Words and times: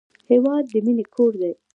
هېواد 0.29 0.63
د 0.71 0.73
مینې 0.85 1.05
کور 1.13 1.31
دی. 1.41 1.51